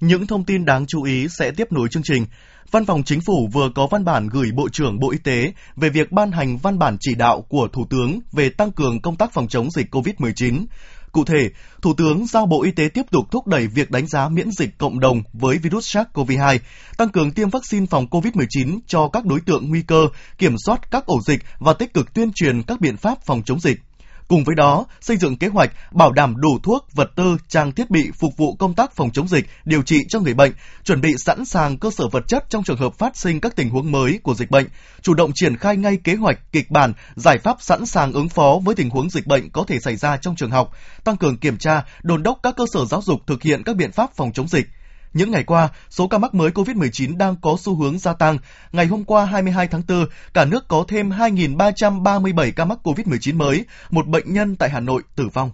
[0.00, 2.26] Những thông tin đáng chú ý sẽ tiếp nối chương trình.
[2.70, 5.88] Văn phòng Chính phủ vừa có văn bản gửi Bộ trưởng Bộ Y tế về
[5.88, 9.32] việc ban hành văn bản chỉ đạo của Thủ tướng về tăng cường công tác
[9.32, 10.66] phòng chống dịch COVID-19.
[11.12, 11.50] Cụ thể,
[11.82, 14.78] Thủ tướng giao Bộ Y tế tiếp tục thúc đẩy việc đánh giá miễn dịch
[14.78, 16.58] cộng đồng với virus SARS-CoV-2,
[16.96, 21.06] tăng cường tiêm vaccine phòng COVID-19 cho các đối tượng nguy cơ, kiểm soát các
[21.06, 23.80] ổ dịch và tích cực tuyên truyền các biện pháp phòng chống dịch.
[24.28, 27.90] Cùng với đó, xây dựng kế hoạch bảo đảm đủ thuốc, vật tư, trang thiết
[27.90, 30.52] bị phục vụ công tác phòng chống dịch, điều trị cho người bệnh,
[30.84, 33.70] chuẩn bị sẵn sàng cơ sở vật chất trong trường hợp phát sinh các tình
[33.70, 34.66] huống mới của dịch bệnh,
[35.02, 38.58] chủ động triển khai ngay kế hoạch, kịch bản, giải pháp sẵn sàng ứng phó
[38.64, 40.72] với tình huống dịch bệnh có thể xảy ra trong trường học,
[41.04, 43.92] tăng cường kiểm tra, đôn đốc các cơ sở giáo dục thực hiện các biện
[43.92, 44.66] pháp phòng chống dịch
[45.12, 48.38] những ngày qua, số ca mắc mới COVID-19 đang có xu hướng gia tăng.
[48.72, 53.64] Ngày hôm qua 22 tháng 4, cả nước có thêm 2.337 ca mắc COVID-19 mới,
[53.90, 55.50] một bệnh nhân tại Hà Nội tử vong.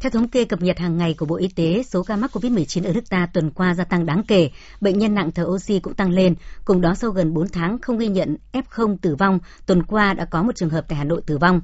[0.00, 2.84] Theo thống kê cập nhật hàng ngày của Bộ Y tế, số ca mắc COVID-19
[2.84, 4.50] ở nước ta tuần qua gia tăng đáng kể,
[4.80, 6.34] bệnh nhân nặng thở oxy cũng tăng lên.
[6.64, 10.24] Cùng đó sau gần 4 tháng không ghi nhận F0 tử vong, tuần qua đã
[10.24, 11.60] có một trường hợp tại Hà Nội tử vong.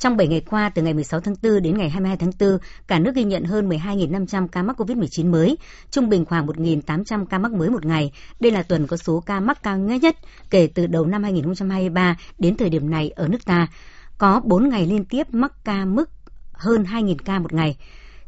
[0.00, 2.98] Trong 7 ngày qua, từ ngày 16 tháng 4 đến ngày 22 tháng 4, cả
[2.98, 5.58] nước ghi nhận hơn 12.500 ca mắc COVID-19 mới,
[5.90, 8.12] trung bình khoảng 1.800 ca mắc mới một ngày.
[8.40, 10.16] Đây là tuần có số ca mắc cao nhất
[10.50, 13.66] kể từ đầu năm 2023 đến thời điểm này ở nước ta.
[14.18, 16.10] Có 4 ngày liên tiếp mắc ca mức
[16.52, 17.76] hơn 2.000 ca một ngày.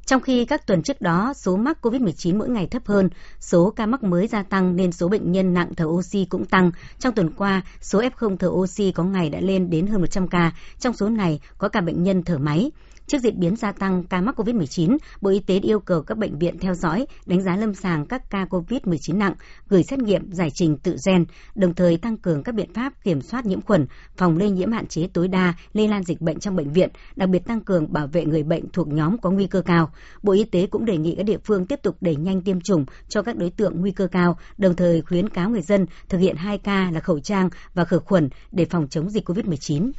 [0.07, 3.11] Trong khi các tuần trước đó, số mắc COVID-19 mỗi ngày thấp hơn,
[3.41, 6.71] số ca mắc mới gia tăng nên số bệnh nhân nặng thở oxy cũng tăng.
[6.99, 10.53] Trong tuần qua, số F0 thở oxy có ngày đã lên đến hơn 100 ca,
[10.79, 12.71] trong số này có cả bệnh nhân thở máy.
[13.13, 16.39] Trước diễn biến gia tăng ca mắc COVID-19, Bộ Y tế yêu cầu các bệnh
[16.39, 19.35] viện theo dõi, đánh giá lâm sàng các ca COVID-19 nặng,
[19.69, 23.21] gửi xét nghiệm giải trình tự gen, đồng thời tăng cường các biện pháp kiểm
[23.21, 26.57] soát nhiễm khuẩn, phòng lây nhiễm hạn chế tối đa lây lan dịch bệnh trong
[26.57, 29.63] bệnh viện, đặc biệt tăng cường bảo vệ người bệnh thuộc nhóm có nguy cơ
[29.63, 29.91] cao.
[30.23, 32.85] Bộ Y tế cũng đề nghị các địa phương tiếp tục đẩy nhanh tiêm chủng
[33.09, 36.37] cho các đối tượng nguy cơ cao, đồng thời khuyến cáo người dân thực hiện
[36.37, 39.91] 2K là khẩu trang và khử khuẩn để phòng chống dịch COVID-19.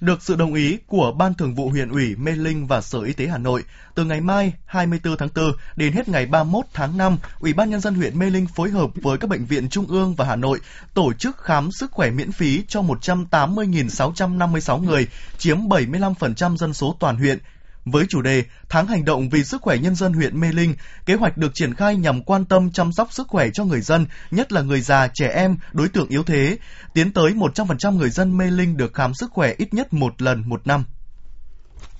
[0.00, 3.12] Được sự đồng ý của Ban Thường vụ huyện ủy Mê Linh và Sở Y
[3.12, 7.16] tế Hà Nội, từ ngày mai 24 tháng 4 đến hết ngày 31 tháng 5,
[7.40, 10.14] Ủy ban nhân dân huyện Mê Linh phối hợp với các bệnh viện trung ương
[10.14, 10.60] và Hà Nội
[10.94, 15.06] tổ chức khám sức khỏe miễn phí cho 180.656 người,
[15.38, 17.38] chiếm 75% dân số toàn huyện
[17.86, 20.74] với chủ đề Tháng hành động vì sức khỏe nhân dân huyện Mê Linh,
[21.06, 24.06] kế hoạch được triển khai nhằm quan tâm chăm sóc sức khỏe cho người dân,
[24.30, 26.58] nhất là người già, trẻ em, đối tượng yếu thế,
[26.94, 30.42] tiến tới 100% người dân Mê Linh được khám sức khỏe ít nhất một lần
[30.46, 30.84] một năm.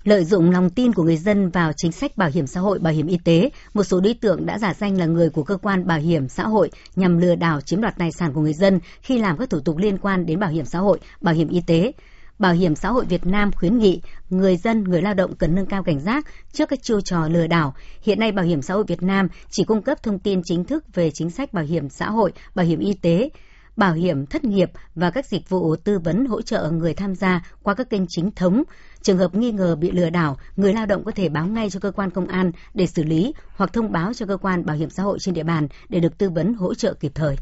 [0.04, 2.92] Lợi dụng lòng tin của người dân vào chính sách bảo hiểm xã hội, bảo
[2.92, 5.86] hiểm y tế, một số đối tượng đã giả danh là người của cơ quan
[5.86, 9.18] bảo hiểm xã hội nhằm lừa đảo chiếm đoạt tài sản của người dân khi
[9.18, 11.92] làm các thủ tục liên quan đến bảo hiểm xã hội, bảo hiểm y tế.
[12.38, 15.66] Bảo hiểm xã hội Việt Nam khuyến nghị người dân, người lao động cần nâng
[15.66, 17.74] cao cảnh giác trước các chiêu trò lừa đảo.
[18.02, 20.84] Hiện nay Bảo hiểm xã hội Việt Nam chỉ cung cấp thông tin chính thức
[20.94, 23.30] về chính sách bảo hiểm xã hội, bảo hiểm y tế,
[23.76, 27.46] bảo hiểm thất nghiệp và các dịch vụ tư vấn hỗ trợ người tham gia
[27.62, 28.62] qua các kênh chính thống.
[29.02, 31.80] Trường hợp nghi ngờ bị lừa đảo, người lao động có thể báo ngay cho
[31.80, 34.90] cơ quan công an để xử lý hoặc thông báo cho cơ quan bảo hiểm
[34.90, 37.36] xã hội trên địa bàn để được tư vấn hỗ trợ kịp thời.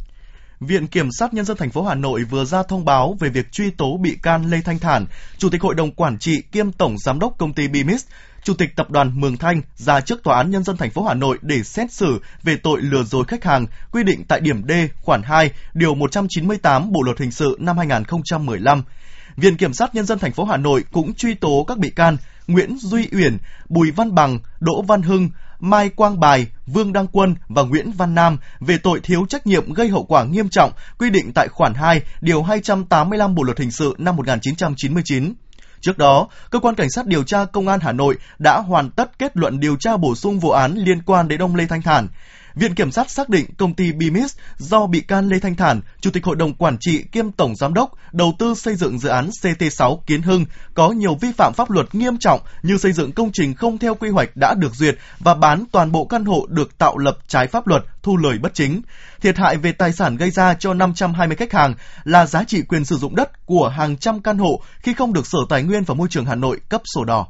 [0.66, 3.52] Viện Kiểm sát Nhân dân thành phố Hà Nội vừa ra thông báo về việc
[3.52, 5.06] truy tố bị can Lê Thanh Thản,
[5.38, 8.04] Chủ tịch Hội đồng Quản trị kiêm Tổng Giám đốc Công ty Bimis,
[8.44, 11.14] Chủ tịch Tập đoàn Mường Thanh ra trước Tòa án Nhân dân thành phố Hà
[11.14, 14.72] Nội để xét xử về tội lừa dối khách hàng, quy định tại điểm D
[15.02, 18.82] khoản 2, điều 198 Bộ luật hình sự năm 2015.
[19.36, 22.16] Viện Kiểm sát Nhân dân thành phố Hà Nội cũng truy tố các bị can
[22.46, 25.30] Nguyễn Duy Uyển, Bùi Văn Bằng, Đỗ Văn Hưng,
[25.64, 29.72] Mai Quang Bài, Vương Đăng Quân và Nguyễn Văn Nam về tội thiếu trách nhiệm
[29.72, 33.70] gây hậu quả nghiêm trọng quy định tại khoản 2, điều 285 Bộ luật hình
[33.70, 35.34] sự năm 1999.
[35.80, 39.18] Trước đó, cơ quan cảnh sát điều tra công an Hà Nội đã hoàn tất
[39.18, 42.08] kết luận điều tra bổ sung vụ án liên quan đến ông Lê Thanh Thản.
[42.54, 46.10] Viện Kiểm sát xác định công ty Bimis do bị can Lê Thanh Thản, Chủ
[46.10, 49.30] tịch Hội đồng Quản trị kiêm Tổng Giám đốc đầu tư xây dựng dự án
[49.42, 53.32] CT6 Kiến Hưng có nhiều vi phạm pháp luật nghiêm trọng như xây dựng công
[53.32, 56.78] trình không theo quy hoạch đã được duyệt và bán toàn bộ căn hộ được
[56.78, 58.82] tạo lập trái pháp luật, thu lời bất chính.
[59.20, 62.84] Thiệt hại về tài sản gây ra cho 520 khách hàng là giá trị quyền
[62.84, 65.94] sử dụng đất của hàng trăm căn hộ khi không được Sở Tài nguyên và
[65.94, 67.26] Môi trường Hà Nội cấp sổ đỏ.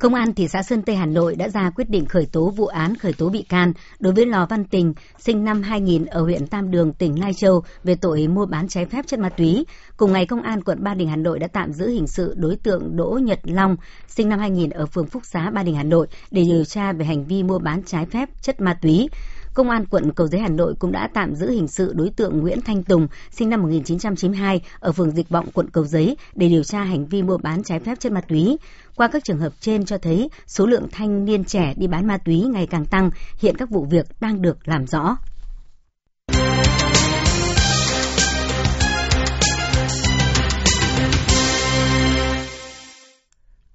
[0.00, 2.66] Công an thị xã Sơn Tây Hà Nội đã ra quyết định khởi tố vụ
[2.66, 6.46] án khởi tố bị can đối với Lò Văn Tình, sinh năm 2000 ở huyện
[6.46, 9.64] Tam Đường, tỉnh Lai Châu về tội mua bán trái phép chất ma túy.
[9.96, 12.56] Cùng ngày, Công an quận Ba Đình Hà Nội đã tạm giữ hình sự đối
[12.56, 13.76] tượng Đỗ Nhật Long,
[14.08, 17.04] sinh năm 2000 ở phường Phúc Xá, Ba Đình Hà Nội để điều tra về
[17.04, 19.08] hành vi mua bán trái phép chất ma túy.
[19.54, 22.38] Công an quận Cầu Giấy Hà Nội cũng đã tạm giữ hình sự đối tượng
[22.38, 26.62] Nguyễn Thanh Tùng, sinh năm 1992 ở phường Dịch Vọng, quận Cầu Giấy để điều
[26.62, 28.56] tra hành vi mua bán trái phép chất ma túy.
[28.96, 32.18] Qua các trường hợp trên cho thấy số lượng thanh niên trẻ đi bán ma
[32.18, 35.16] túy ngày càng tăng, hiện các vụ việc đang được làm rõ.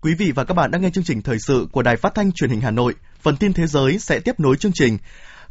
[0.02, 2.32] Quý vị và các bạn đang nghe chương trình thời sự của Đài Phát thanh
[2.32, 2.94] Truyền hình Hà Nội.
[3.20, 4.98] Phần tin thế giới sẽ tiếp nối chương trình.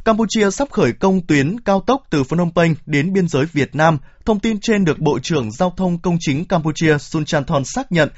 [0.05, 3.97] Campuchia sắp khởi công tuyến cao tốc từ Phnom Penh đến biên giới Việt Nam.
[4.25, 8.09] Thông tin trên được Bộ trưởng Giao thông Công chính Campuchia Sun Chanthon xác nhận.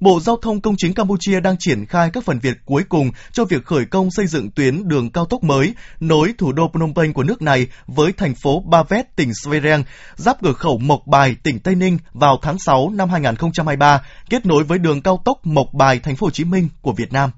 [0.00, 3.44] Bộ Giao thông Công chính Campuchia đang triển khai các phần việc cuối cùng cho
[3.44, 7.12] việc khởi công xây dựng tuyến đường cao tốc mới nối thủ đô Phnom Penh
[7.12, 9.84] của nước này với thành phố Ba Vét, tỉnh Svereng,
[10.16, 14.64] giáp cửa khẩu Mộc Bài, tỉnh Tây Ninh vào tháng 6 năm 2023, kết nối
[14.64, 17.30] với đường cao tốc Mộc Bài, thành phố Hồ Chí Minh của Việt Nam.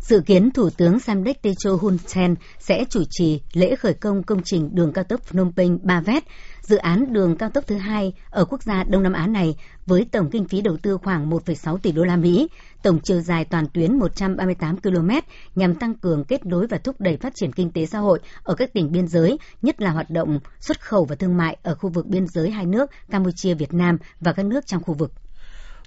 [0.00, 4.42] Dự kiến Thủ tướng Samdech Techo Hun Sen sẽ chủ trì lễ khởi công công
[4.44, 6.22] trình đường cao tốc Phnom Penh Ba Vét,
[6.62, 9.54] dự án đường cao tốc thứ hai ở quốc gia Đông Nam Á này
[9.86, 12.48] với tổng kinh phí đầu tư khoảng 1,6 tỷ đô la Mỹ,
[12.82, 15.10] tổng chiều dài toàn tuyến 138 km
[15.54, 18.54] nhằm tăng cường kết nối và thúc đẩy phát triển kinh tế xã hội ở
[18.54, 21.90] các tỉnh biên giới, nhất là hoạt động xuất khẩu và thương mại ở khu
[21.90, 25.12] vực biên giới hai nước Campuchia, Việt Nam và các nước trong khu vực.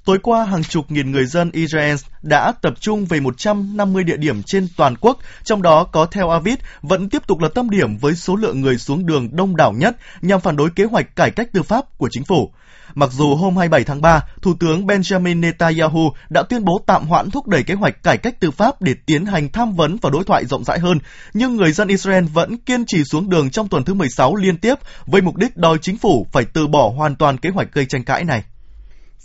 [0.06, 4.44] Tối qua, hàng chục nghìn người dân Israel đã tập trung về 150 địa điểm
[4.44, 8.15] trên toàn quốc, trong đó có Tel Aviv vẫn tiếp tục là tâm điểm với
[8.15, 11.48] số lượng người xuống đường đông đảo nhất nhằm phản đối kế hoạch cải cách
[11.54, 12.52] tư pháp của chính phủ.
[12.96, 17.32] Mặc dù hôm 27 tháng 3, Thủ tướng Benjamin Netanyahu đã tuyên bố tạm hoãn
[17.32, 20.24] thúc đẩy kế hoạch cải cách tư pháp để tiến hành tham vấn và đối
[20.24, 21.00] thoại rộng rãi hơn,
[21.34, 24.76] nhưng người dân Israel vẫn kiên trì xuống đường trong tuần thứ 16 liên tiếp
[25.06, 28.04] với mục đích đòi chính phủ phải từ bỏ hoàn toàn kế hoạch gây tranh
[28.04, 28.44] cãi này.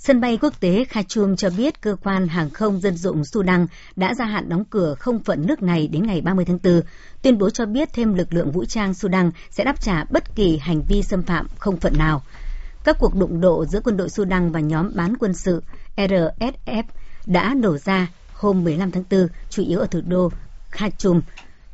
[0.02, 4.14] Sân bay quốc tế Khartoum cho biết cơ quan hàng không dân dụng Sudan đã
[4.14, 6.82] gia hạn đóng cửa không phận nước này đến ngày 30 tháng 4,
[7.22, 10.58] tuyên bố cho biết thêm lực lượng vũ trang Sudan sẽ đáp trả bất kỳ
[10.58, 12.22] hành vi xâm phạm không phận nào.
[12.84, 15.62] Các cuộc đụng độ giữa quân đội Sudan và nhóm bán quân sự
[15.96, 16.82] RSF
[17.26, 20.30] đã nổ ra hôm 15 tháng 4, chủ yếu ở thủ đô
[20.70, 21.20] Khartoum.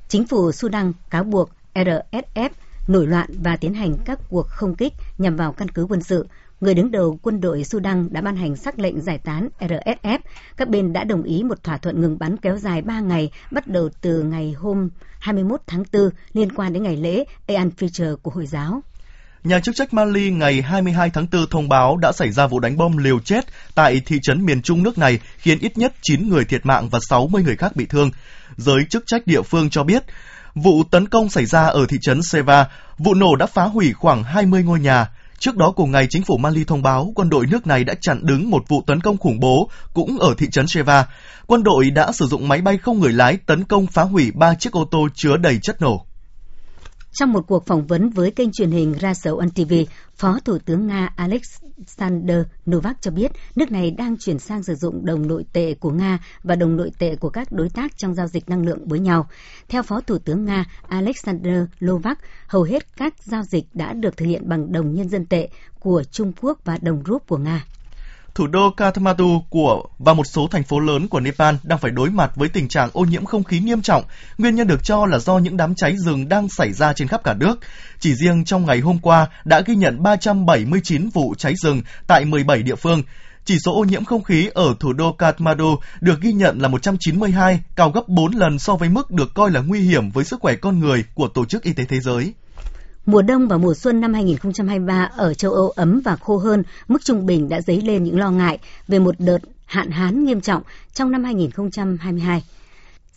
[0.09, 2.51] Chính phủ Sudan cáo buộc RSF
[2.89, 6.27] nổi loạn và tiến hành các cuộc không kích nhằm vào căn cứ quân sự,
[6.61, 10.19] người đứng đầu quân đội Sudan đã ban hành sắc lệnh giải tán RSF.
[10.57, 13.67] Các bên đã đồng ý một thỏa thuận ngừng bắn kéo dài 3 ngày, bắt
[13.67, 14.89] đầu từ ngày hôm
[15.19, 18.83] 21 tháng 4 liên quan đến ngày lễ Eid al-Fitr của Hồi giáo.
[19.45, 22.77] Nhà chức trách Mali ngày 22 tháng 4 thông báo đã xảy ra vụ đánh
[22.77, 26.45] bom liều chết tại thị trấn miền trung nước này, khiến ít nhất 9 người
[26.45, 28.11] thiệt mạng và 60 người khác bị thương.
[28.57, 30.03] Giới chức trách địa phương cho biết,
[30.55, 32.67] vụ tấn công xảy ra ở thị trấn Seva,
[32.99, 35.09] vụ nổ đã phá hủy khoảng 20 ngôi nhà.
[35.39, 38.21] Trước đó cùng ngày, chính phủ Mali thông báo quân đội nước này đã chặn
[38.23, 41.07] đứng một vụ tấn công khủng bố cũng ở thị trấn Sheva.
[41.47, 44.55] Quân đội đã sử dụng máy bay không người lái tấn công phá hủy ba
[44.55, 46.06] chiếc ô tô chứa đầy chất nổ.
[47.19, 49.75] Trong một cuộc phỏng vấn với kênh truyền hình Russell TV,
[50.17, 52.39] Phó Thủ tướng Nga Alexander
[52.71, 56.19] Novak cho biết nước này đang chuyển sang sử dụng đồng nội tệ của Nga
[56.43, 59.29] và đồng nội tệ của các đối tác trong giao dịch năng lượng với nhau.
[59.69, 64.27] Theo Phó Thủ tướng Nga Alexander Novak, hầu hết các giao dịch đã được thực
[64.27, 65.49] hiện bằng đồng nhân dân tệ
[65.81, 67.65] của Trung Quốc và đồng rúp của Nga
[68.37, 72.11] thủ đô Kathmandu của và một số thành phố lớn của Nepal đang phải đối
[72.11, 74.05] mặt với tình trạng ô nhiễm không khí nghiêm trọng.
[74.39, 77.25] Nguyên nhân được cho là do những đám cháy rừng đang xảy ra trên khắp
[77.25, 77.61] cả nước.
[78.01, 82.63] Chỉ riêng trong ngày hôm qua đã ghi nhận 379 vụ cháy rừng tại 17
[82.63, 83.03] địa phương.
[83.45, 87.61] Chỉ số ô nhiễm không khí ở thủ đô Kathmandu được ghi nhận là 192,
[87.77, 90.57] cao gấp 4 lần so với mức được coi là nguy hiểm với sức khỏe
[90.57, 92.33] con người của Tổ chức Y tế Thế giới.
[93.07, 97.05] Mùa đông và mùa xuân năm 2023 ở châu Âu ấm và khô hơn, mức
[97.05, 100.63] trung bình đã dấy lên những lo ngại về một đợt hạn hán nghiêm trọng
[100.95, 102.45] trong năm 2022.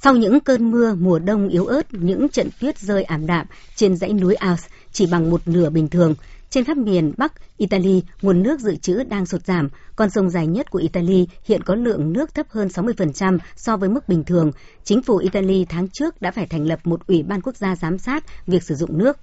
[0.01, 3.95] Sau những cơn mưa mùa đông yếu ớt, những trận tuyết rơi ảm đạm trên
[3.95, 6.15] dãy núi Alps chỉ bằng một nửa bình thường,
[6.49, 9.69] trên khắp miền Bắc Italy, nguồn nước dự trữ đang sụt giảm.
[9.95, 13.89] Con sông dài nhất của Italy hiện có lượng nước thấp hơn 60% so với
[13.89, 14.51] mức bình thường.
[14.83, 17.97] Chính phủ Italy tháng trước đã phải thành lập một ủy ban quốc gia giám
[17.97, 19.17] sát việc sử dụng nước.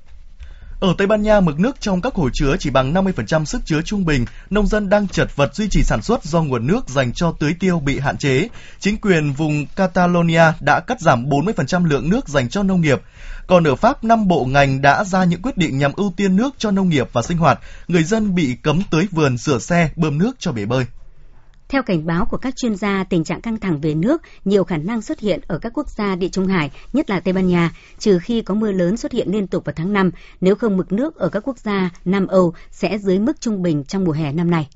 [0.81, 3.83] Ở Tây Ban Nha, mực nước trong các hồ chứa chỉ bằng 50% sức chứa
[3.83, 7.13] trung bình, nông dân đang chật vật duy trì sản xuất do nguồn nước dành
[7.13, 8.49] cho tưới tiêu bị hạn chế.
[8.81, 13.03] Chính quyền vùng Catalonia đã cắt giảm 40% lượng nước dành cho nông nghiệp.
[13.47, 16.55] Còn ở Pháp, năm bộ ngành đã ra những quyết định nhằm ưu tiên nước
[16.59, 17.61] cho nông nghiệp và sinh hoạt.
[17.89, 20.87] Người dân bị cấm tưới vườn, sửa xe, bơm nước cho bể bơi.
[21.69, 24.77] Theo cảnh báo của các chuyên gia, tình trạng căng thẳng về nước nhiều khả
[24.77, 27.71] năng xuất hiện ở các quốc gia địa Trung Hải, nhất là Tây Ban Nha,
[27.99, 30.93] trừ khi có mưa lớn xuất hiện liên tục vào tháng 5, nếu không mực
[30.93, 34.33] nước ở các quốc gia Nam Âu sẽ dưới mức trung bình trong mùa hè
[34.33, 34.69] năm nay.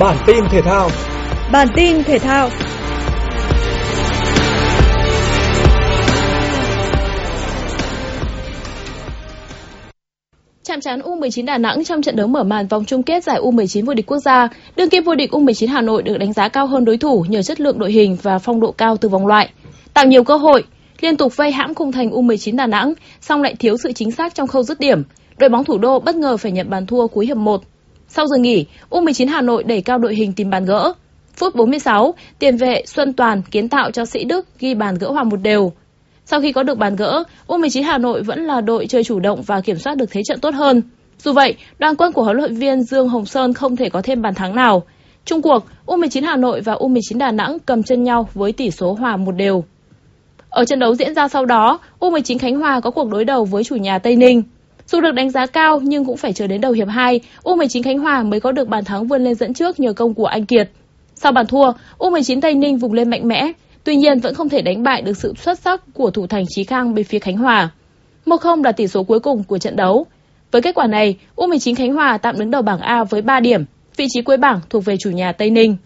[0.00, 0.90] Bản tin thể thao.
[1.52, 2.48] Bản tin thể thao
[10.66, 13.84] chạm trán U19 Đà Nẵng trong trận đấu mở màn vòng chung kết giải U19
[13.84, 14.48] vô địch quốc gia.
[14.76, 17.42] Đương kim vô địch U19 Hà Nội được đánh giá cao hơn đối thủ nhờ
[17.42, 19.50] chất lượng đội hình và phong độ cao từ vòng loại,
[19.94, 20.64] tạo nhiều cơ hội,
[21.00, 24.34] liên tục vây hãm khung thành U19 Đà Nẵng, song lại thiếu sự chính xác
[24.34, 25.02] trong khâu dứt điểm.
[25.38, 27.62] Đội bóng thủ đô bất ngờ phải nhận bàn thua cuối hiệp 1.
[28.08, 30.92] Sau giờ nghỉ, U19 Hà Nội đẩy cao đội hình tìm bàn gỡ.
[31.36, 35.24] Phút 46, tiền vệ Xuân Toàn kiến tạo cho Sĩ Đức ghi bàn gỡ hòa
[35.24, 35.72] một đều.
[36.28, 39.42] Sau khi có được bàn gỡ, U19 Hà Nội vẫn là đội chơi chủ động
[39.42, 40.82] và kiểm soát được thế trận tốt hơn.
[41.18, 44.22] Dù vậy, đoàn quân của huấn luyện viên Dương Hồng Sơn không thể có thêm
[44.22, 44.82] bàn thắng nào.
[45.24, 48.92] Trung cuộc, U19 Hà Nội và U19 Đà Nẵng cầm chân nhau với tỷ số
[48.92, 49.64] hòa một đều.
[50.50, 53.64] Ở trận đấu diễn ra sau đó, U19 Khánh Hòa có cuộc đối đầu với
[53.64, 54.42] chủ nhà Tây Ninh.
[54.86, 57.98] Dù được đánh giá cao nhưng cũng phải chờ đến đầu hiệp 2, U19 Khánh
[57.98, 60.70] Hòa mới có được bàn thắng vươn lên dẫn trước nhờ công của anh Kiệt.
[61.14, 63.52] Sau bàn thua, U19 Tây Ninh vùng lên mạnh mẽ,
[63.86, 66.64] tuy nhiên vẫn không thể đánh bại được sự xuất sắc của thủ thành Chí
[66.64, 67.70] Khang bên phía Khánh Hòa.
[68.26, 70.06] 1-0 là tỷ số cuối cùng của trận đấu.
[70.52, 73.64] Với kết quả này, U19 Khánh Hòa tạm đứng đầu bảng A với 3 điểm,
[73.96, 75.76] vị trí cuối bảng thuộc về chủ nhà Tây Ninh.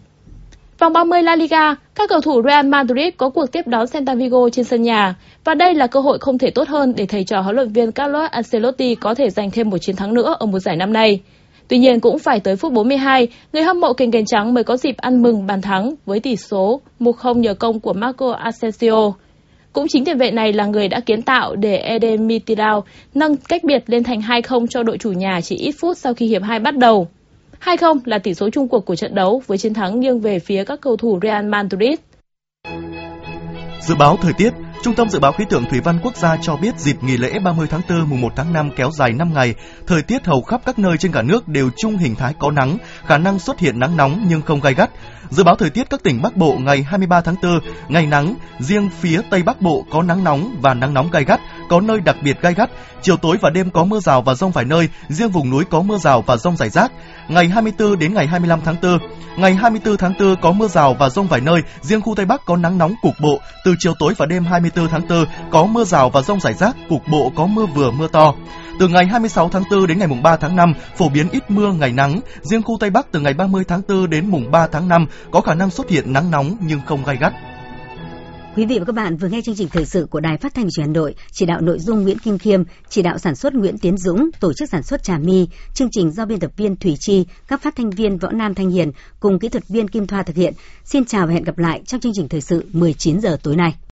[0.79, 4.49] Vòng 30 La Liga, các cầu thủ Real Madrid có cuộc tiếp đón Celta Vigo
[4.49, 7.41] trên sân nhà và đây là cơ hội không thể tốt hơn để thầy trò
[7.41, 10.59] huấn luyện viên Carlos Ancelotti có thể giành thêm một chiến thắng nữa ở mùa
[10.59, 11.19] giải năm nay.
[11.71, 14.77] Tuy nhiên cũng phải tới phút 42, người hâm mộ kênh kèn trắng mới có
[14.77, 19.13] dịp ăn mừng bàn thắng với tỷ số 1-0 nhờ công của Marco Asensio.
[19.73, 23.63] Cũng chính tiền vệ này là người đã kiến tạo để Eden Militao nâng cách
[23.63, 26.59] biệt lên thành 2-0 cho đội chủ nhà chỉ ít phút sau khi hiệp 2
[26.59, 27.07] bắt đầu.
[27.61, 30.63] 2-0 là tỷ số chung cuộc của trận đấu với chiến thắng nghiêng về phía
[30.63, 31.99] các cầu thủ Real Madrid.
[33.81, 34.53] Dự báo thời tiết,
[34.83, 37.39] Trung tâm Dự báo Khí tượng Thủy văn Quốc gia cho biết dịp nghỉ lễ
[37.39, 39.55] 30 tháng 4 mùng 1 tháng 5 kéo dài 5 ngày,
[39.87, 42.77] thời tiết hầu khắp các nơi trên cả nước đều chung hình thái có nắng,
[43.05, 44.89] khả năng xuất hiện nắng nóng nhưng không gai gắt.
[45.29, 48.89] Dự báo thời tiết các tỉnh Bắc Bộ ngày 23 tháng 4, ngày nắng, riêng
[48.99, 52.15] phía Tây Bắc Bộ có nắng nóng và nắng nóng gai gắt, có nơi đặc
[52.23, 52.69] biệt gai gắt.
[53.01, 55.81] Chiều tối và đêm có mưa rào và rông vài nơi, riêng vùng núi có
[55.81, 56.91] mưa rào và rông rải rác.
[57.27, 58.97] Ngày 24 đến ngày 25 tháng 4,
[59.37, 62.45] ngày 24 tháng 4 có mưa rào và rông vài nơi, riêng khu Tây Bắc
[62.45, 63.39] có nắng nóng cục bộ.
[63.65, 66.53] Từ chiều tối và đêm 20 24 tháng 4 có mưa rào và rông rải
[66.53, 68.33] rác, cục bộ có mưa vừa mưa to.
[68.79, 71.71] Từ ngày 26 tháng 4 đến ngày mùng 3 tháng 5, phổ biến ít mưa,
[71.71, 72.19] ngày nắng.
[72.41, 75.41] Riêng khu Tây Bắc từ ngày 30 tháng 4 đến mùng 3 tháng 5 có
[75.41, 77.33] khả năng xuất hiện nắng nóng nhưng không gai gắt.
[78.55, 80.69] Quý vị và các bạn vừa nghe chương trình thời sự của Đài Phát thanh
[80.69, 83.53] Truyền hình Hà Nội, chỉ đạo nội dung Nguyễn Kim Khiêm, chỉ đạo sản xuất
[83.53, 86.75] Nguyễn Tiến Dũng, tổ chức sản xuất Trà My, chương trình do biên tập viên
[86.75, 90.07] Thủy Chi, các phát thanh viên Võ Nam Thanh Hiền cùng kỹ thuật viên Kim
[90.07, 90.53] Thoa thực hiện.
[90.85, 93.75] Xin chào và hẹn gặp lại trong chương trình thời sự 19 giờ tối nay.